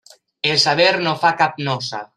El 0.53 0.57
saber 0.63 0.89
no 1.07 1.15
fa 1.27 1.35
cap 1.43 1.65
nosa. 1.69 2.07